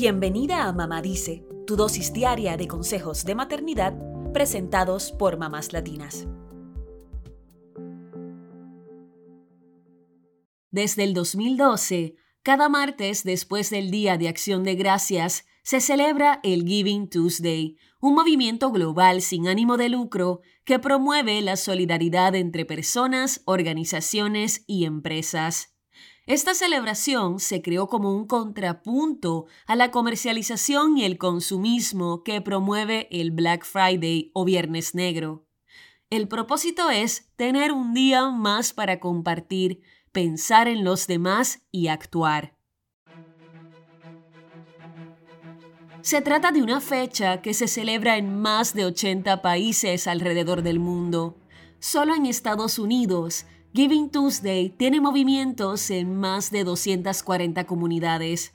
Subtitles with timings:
[0.00, 3.98] Bienvenida a Mamá Dice, tu dosis diaria de consejos de maternidad
[4.32, 6.28] presentados por mamás latinas.
[10.70, 12.14] Desde el 2012,
[12.44, 18.14] cada martes después del Día de Acción de Gracias, se celebra el Giving Tuesday, un
[18.14, 25.74] movimiento global sin ánimo de lucro que promueve la solidaridad entre personas, organizaciones y empresas.
[26.28, 33.08] Esta celebración se creó como un contrapunto a la comercialización y el consumismo que promueve
[33.10, 35.46] el Black Friday o Viernes Negro.
[36.10, 39.80] El propósito es tener un día más para compartir,
[40.12, 42.58] pensar en los demás y actuar.
[46.02, 50.78] Se trata de una fecha que se celebra en más de 80 países alrededor del
[50.78, 51.38] mundo.
[51.78, 58.54] Solo en Estados Unidos, Giving Tuesday tiene movimientos en más de 240 comunidades.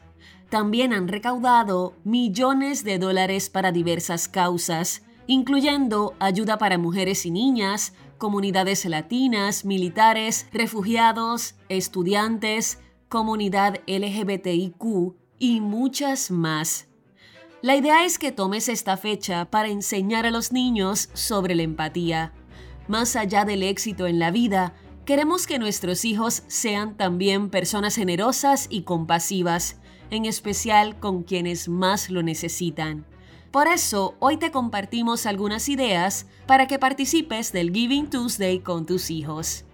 [0.50, 7.94] También han recaudado millones de dólares para diversas causas, incluyendo ayuda para mujeres y niñas,
[8.18, 16.88] comunidades latinas, militares, refugiados, estudiantes, comunidad LGBTIQ y muchas más.
[17.62, 22.34] La idea es que tomes esta fecha para enseñar a los niños sobre la empatía.
[22.88, 24.74] Más allá del éxito en la vida,
[25.06, 29.78] queremos que nuestros hijos sean también personas generosas y compasivas,
[30.10, 33.06] en especial con quienes más lo necesitan.
[33.52, 39.12] Por eso, hoy te compartimos algunas ideas para que participes del Giving Tuesday con tus
[39.12, 39.66] hijos.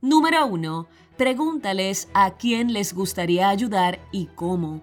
[0.00, 0.88] Número 1.
[1.18, 4.80] Pregúntales a quién les gustaría ayudar y cómo.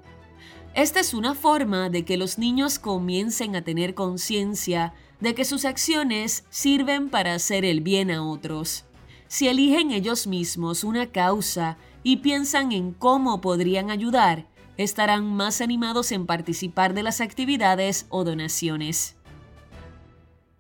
[0.76, 5.66] Esta es una forma de que los niños comiencen a tener conciencia de que sus
[5.66, 8.86] acciones sirven para hacer el bien a otros.
[9.28, 16.12] Si eligen ellos mismos una causa y piensan en cómo podrían ayudar, estarán más animados
[16.12, 19.16] en participar de las actividades o donaciones.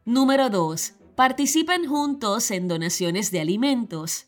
[0.05, 0.93] Número 2.
[1.15, 4.27] Participen juntos en donaciones de alimentos.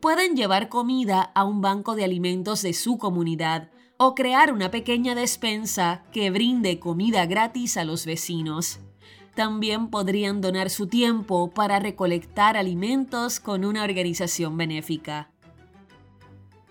[0.00, 5.14] Pueden llevar comida a un banco de alimentos de su comunidad o crear una pequeña
[5.14, 8.80] despensa que brinde comida gratis a los vecinos.
[9.38, 15.30] También podrían donar su tiempo para recolectar alimentos con una organización benéfica.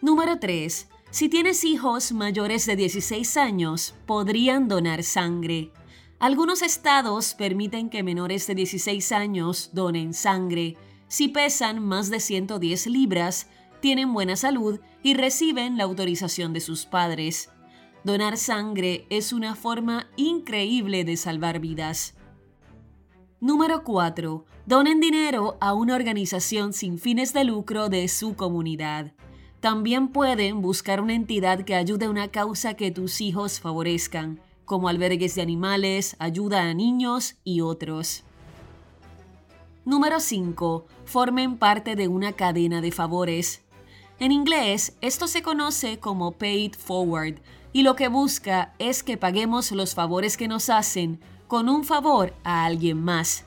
[0.02, 0.90] Número 3.
[1.10, 5.72] Si tienes hijos mayores de 16 años, podrían donar sangre.
[6.20, 10.76] Algunos estados permiten que menores de 16 años donen sangre
[11.08, 13.48] si pesan más de 110 libras
[13.80, 17.50] tienen buena salud y reciben la autorización de sus padres.
[18.04, 22.14] Donar sangre es una forma increíble de salvar vidas.
[23.40, 24.46] Número 4.
[24.66, 29.14] Donen dinero a una organización sin fines de lucro de su comunidad.
[29.60, 34.90] También pueden buscar una entidad que ayude a una causa que tus hijos favorezcan, como
[34.90, 38.24] albergues de animales, ayuda a niños y otros.
[39.86, 40.88] Número 5.
[41.06, 43.62] Formen parte de una cadena de favores.
[44.18, 47.36] En inglés, esto se conoce como paid forward
[47.72, 52.34] y lo que busca es que paguemos los favores que nos hacen con un favor
[52.44, 53.46] a alguien más.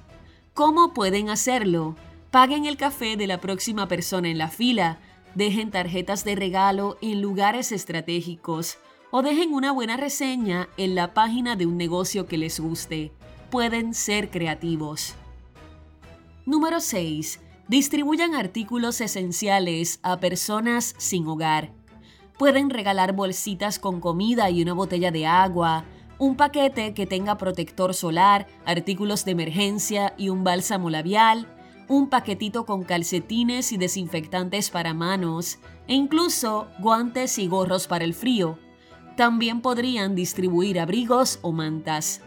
[0.54, 1.96] ¿Cómo pueden hacerlo?
[2.30, 4.98] Paguen el café de la próxima persona en la fila,
[5.34, 8.78] dejen tarjetas de regalo en lugares estratégicos
[9.10, 13.12] o dejen una buena reseña en la página de un negocio que les guste.
[13.50, 15.14] Pueden ser creativos.
[16.46, 21.72] Número 6 distribuyan artículos esenciales a personas sin hogar.
[22.38, 25.84] Pueden regalar bolsitas con comida y una botella de agua,
[26.20, 31.48] un paquete que tenga protector solar, artículos de emergencia y un bálsamo labial,
[31.88, 35.58] un paquetito con calcetines y desinfectantes para manos,
[35.88, 38.58] e incluso guantes y gorros para el frío.
[39.16, 42.20] También podrían distribuir abrigos o mantas.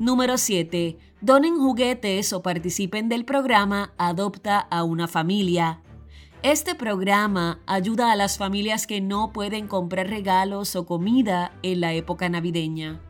[0.00, 0.98] Número 7.
[1.20, 5.80] Donen juguetes o participen del programa Adopta a una familia.
[6.42, 11.92] Este programa ayuda a las familias que no pueden comprar regalos o comida en la
[11.92, 13.00] época navideña.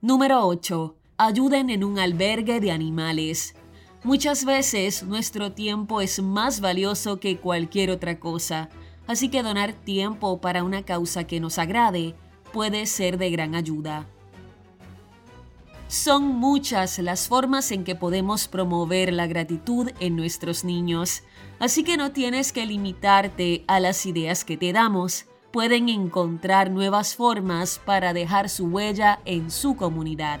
[0.00, 0.96] Número 8.
[1.18, 3.54] Ayuden en un albergue de animales.
[4.02, 8.70] Muchas veces nuestro tiempo es más valioso que cualquier otra cosa,
[9.06, 12.16] así que donar tiempo para una causa que nos agrade
[12.52, 14.08] puede ser de gran ayuda.
[15.88, 21.22] Son muchas las formas en que podemos promover la gratitud en nuestros niños,
[21.58, 25.26] así que no tienes que limitarte a las ideas que te damos.
[25.52, 30.40] Pueden encontrar nuevas formas para dejar su huella en su comunidad.